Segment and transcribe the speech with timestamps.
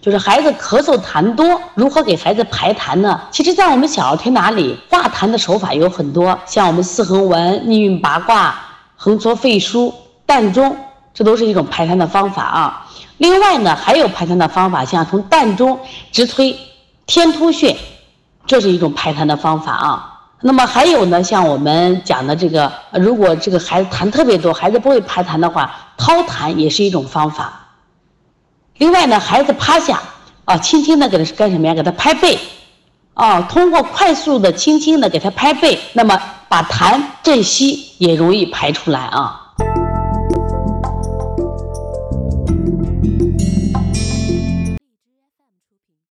[0.00, 3.20] 就是孩子咳嗽痰多，如何给孩子排痰呢？
[3.32, 8.54] 其实，在我们小儿推拿里，化痰的手法有很多，像我们四横纹、逆运八卦、
[8.94, 9.92] 横搓肺腧、
[10.24, 10.76] 膻中，
[11.12, 12.86] 这都是一种排痰的方法啊。
[13.18, 15.76] 另外呢，还有排痰的方法，像从膻中
[16.12, 16.56] 直推
[17.06, 17.76] 天突穴，
[18.46, 20.12] 这是一种排痰的方法啊。
[20.40, 27.65] 那么还有呢，像我们讲的这个，如果这个孩子痰特别多，孩子不会排痰的话，掏痰也是一种方法。
[28.78, 29.98] 另外呢，孩子趴下
[30.44, 31.74] 啊，轻轻的给他干什么呀？
[31.74, 32.38] 给他拍背，
[33.14, 39.42] 啊，通过快速的、轻轻的给他拍背，那么把痰、正息也容易排出来啊。